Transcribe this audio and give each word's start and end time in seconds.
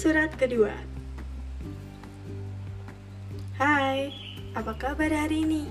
Surat 0.00 0.32
kedua. 0.32 0.72
Hai, 3.60 4.08
apa 4.56 4.72
kabar 4.72 5.12
hari 5.12 5.44
ini? 5.44 5.68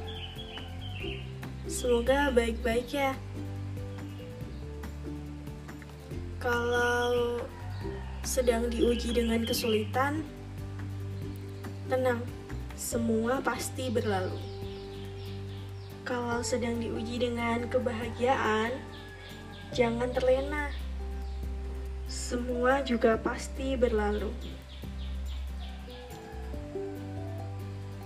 Semoga 1.66 2.30
baik-baik 2.30 2.94
ya. 2.94 3.18
Kalau 6.38 7.42
sedang 8.22 8.70
diuji 8.70 9.18
dengan 9.18 9.50
kesulitan 9.50 10.22
Tenang, 11.90 12.22
semua 12.78 13.42
pasti 13.42 13.90
berlalu. 13.90 14.38
Kalau 16.06 16.46
sedang 16.46 16.78
diuji 16.78 17.18
dengan 17.18 17.66
kebahagiaan 17.66 18.78
Jangan 19.74 20.14
terlena 20.14 20.70
semua 22.30 22.86
juga 22.86 23.18
pasti 23.18 23.74
berlalu. 23.74 24.30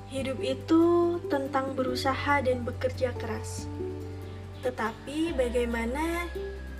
Hidup 0.07 0.39
itu 0.39 0.83
tentang 1.27 1.75
berusaha 1.75 2.39
dan 2.39 2.63
bekerja 2.63 3.11
keras. 3.19 3.67
Tetapi, 4.63 5.35
bagaimana 5.35 6.31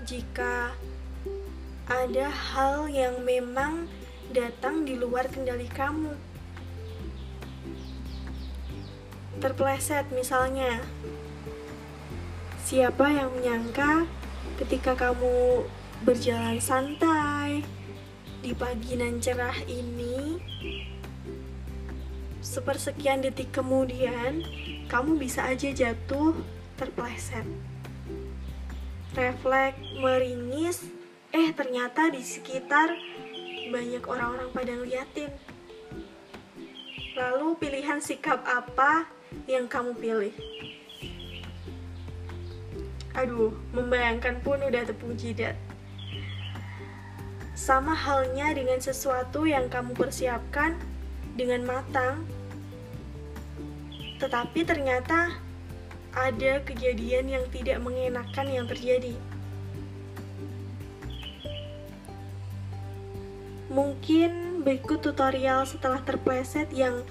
jika 0.08 0.72
ada 1.92 2.32
hal 2.32 2.88
yang 2.88 3.20
memang 3.28 3.92
datang 4.32 4.88
di 4.88 4.96
luar 4.96 5.28
kendali 5.28 5.68
kamu? 5.68 6.16
Terpleset, 9.44 10.08
misalnya, 10.16 10.80
siapa 12.64 13.12
yang 13.12 13.36
menyangka 13.36 14.08
ketika 14.64 14.96
kamu 14.96 15.68
berjalan 16.02 16.58
santai 16.58 17.62
di 18.42 18.58
pagi 18.58 18.98
nan 18.98 19.22
cerah 19.22 19.56
ini. 19.70 20.42
Sepersekian 22.42 23.22
detik 23.22 23.54
kemudian, 23.54 24.42
kamu 24.90 25.22
bisa 25.22 25.46
aja 25.46 25.70
jatuh 25.70 26.34
terpleset. 26.76 27.46
Refleks 29.14 29.80
meringis, 30.02 30.90
eh 31.30 31.54
ternyata 31.54 32.10
di 32.10 32.26
sekitar 32.26 32.98
banyak 33.70 34.04
orang-orang 34.10 34.50
pada 34.52 34.74
ngeliatin. 34.74 35.32
Lalu 37.14 37.48
pilihan 37.62 38.02
sikap 38.02 38.42
apa 38.44 39.06
yang 39.46 39.70
kamu 39.70 39.94
pilih? 40.02 40.34
Aduh, 43.14 43.54
membayangkan 43.70 44.42
pun 44.42 44.58
udah 44.58 44.84
tepung 44.90 45.14
jidat. 45.14 45.54
Sama 47.54 47.94
halnya 47.94 48.50
dengan 48.52 48.82
sesuatu 48.82 49.46
yang 49.46 49.70
kamu 49.70 49.94
persiapkan 49.94 50.74
dengan 51.38 51.62
matang, 51.64 52.26
tetapi 54.18 54.66
ternyata 54.66 55.38
ada 56.14 56.62
kejadian 56.66 57.30
yang 57.30 57.46
tidak 57.50 57.78
mengenakan 57.82 58.48
yang 58.50 58.66
terjadi. 58.70 59.14
Mungkin 63.74 64.62
berikut 64.62 65.02
tutorial 65.02 65.66
setelah 65.66 65.98
terpleset 66.06 66.70
yang 66.74 67.02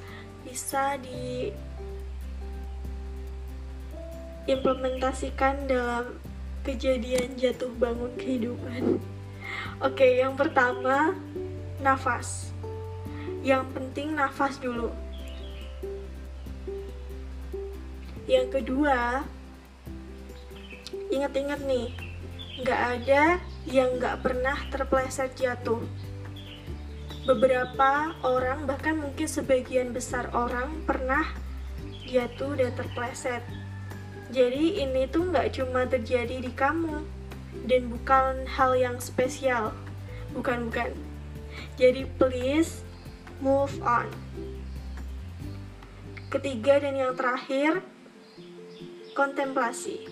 bisa 0.46 0.94
diimplementasikan 4.46 5.66
dalam 5.66 6.18
kejadian 6.62 7.34
jatuh 7.34 7.74
bangun 7.78 8.14
kehidupan. 8.14 9.02
Oke, 9.82 10.18
yang 10.22 10.38
pertama 10.38 11.16
nafas. 11.82 12.54
Yang 13.42 13.66
penting 13.74 14.14
nafas 14.14 14.62
dulu. 14.62 14.94
Yang 18.30 18.62
kedua, 18.62 19.26
ingat-ingat 21.10 21.60
nih, 21.66 21.90
nggak 22.62 22.80
ada 22.96 23.42
yang 23.66 23.98
nggak 23.98 24.22
pernah 24.22 24.54
terpleset 24.70 25.34
jatuh. 25.34 25.82
Beberapa 27.26 28.14
orang, 28.22 28.66
bahkan 28.66 28.98
mungkin 28.98 29.26
sebagian 29.26 29.90
besar 29.90 30.30
orang 30.34 30.86
pernah 30.86 31.26
jatuh 32.06 32.54
dan 32.54 32.70
terpleset. 32.78 33.42
Jadi 34.32 34.80
ini 34.80 35.10
tuh 35.10 35.28
nggak 35.28 35.58
cuma 35.58 35.84
terjadi 35.84 36.40
di 36.40 36.50
kamu, 36.54 37.02
dan 37.66 37.90
bukan 37.90 38.46
hal 38.46 38.74
yang 38.74 38.96
spesial. 38.98 39.70
Bukan 40.34 40.70
bukan. 40.70 40.90
Jadi 41.76 42.08
please 42.16 42.82
move 43.38 43.72
on. 43.84 44.08
Ketiga 46.32 46.80
dan 46.80 46.96
yang 46.96 47.12
terakhir 47.12 47.84
kontemplasi. 49.12 50.08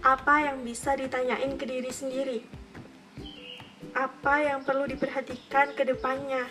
Apa 0.00 0.48
yang 0.48 0.64
bisa 0.64 0.96
ditanyain 0.96 1.60
ke 1.60 1.68
diri 1.68 1.92
sendiri? 1.92 2.40
Apa 3.92 4.40
yang 4.40 4.64
perlu 4.64 4.88
diperhatikan 4.88 5.76
ke 5.76 5.84
depannya? 5.84 6.48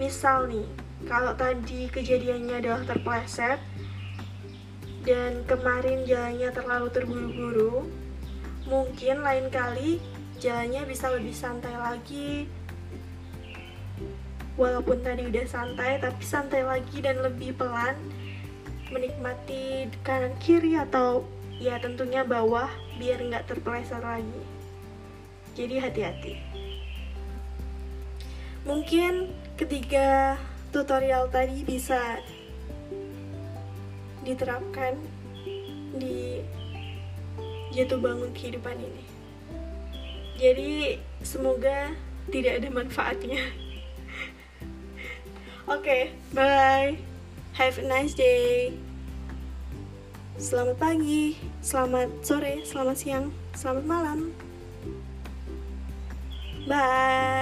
Misal 0.00 0.48
nih 0.48 0.64
kalau 1.04 1.36
tadi 1.36 1.92
kejadiannya 1.92 2.64
adalah 2.64 2.82
terpleset 2.88 3.60
dan 5.04 5.44
kemarin 5.44 6.08
jalannya 6.08 6.48
terlalu 6.50 6.88
terburu-buru 6.88 7.74
mungkin 8.68 9.24
lain 9.24 9.48
kali 9.48 9.96
jalannya 10.38 10.84
bisa 10.84 11.08
lebih 11.10 11.32
santai 11.32 11.74
lagi. 11.74 12.46
Walaupun 14.60 15.00
tadi 15.00 15.24
udah 15.26 15.46
santai 15.48 15.98
tapi 15.98 16.22
santai 16.22 16.62
lagi 16.62 17.00
dan 17.00 17.24
lebih 17.24 17.56
pelan. 17.56 17.96
Menikmati 18.88 19.88
kanan 20.04 20.36
kiri 20.40 20.76
atau 20.76 21.24
ya 21.60 21.76
tentunya 21.80 22.24
bawah 22.24 22.68
biar 23.00 23.24
nggak 23.24 23.48
terpeleset 23.48 24.00
lagi. 24.04 24.42
Jadi 25.56 25.74
hati-hati. 25.80 26.34
Mungkin 28.68 29.32
ketiga 29.56 30.36
tutorial 30.70 31.32
tadi 31.32 31.64
bisa 31.64 32.20
diterapkan 34.22 34.98
di 35.96 36.44
jatuh 37.72 38.00
bangun 38.00 38.32
kehidupan 38.32 38.76
ini. 38.78 39.04
Jadi 40.38 41.02
semoga 41.20 41.92
tidak 42.30 42.62
ada 42.62 42.68
manfaatnya. 42.70 43.42
Oke, 45.66 45.82
okay, 45.82 46.02
bye. 46.30 46.96
Have 47.58 47.82
a 47.82 47.84
nice 47.84 48.14
day. 48.14 48.72
Selamat 50.38 50.78
pagi, 50.78 51.34
selamat 51.58 52.22
sore, 52.22 52.62
selamat 52.62 52.96
siang, 52.96 53.26
selamat 53.58 53.84
malam. 53.90 54.18
Bye. 56.70 57.37